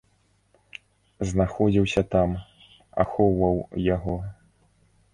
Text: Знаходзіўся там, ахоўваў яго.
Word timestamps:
Знаходзіўся 1.33 2.01
там, 2.17 2.29
ахоўваў 3.07 3.63
яго. 3.95 4.21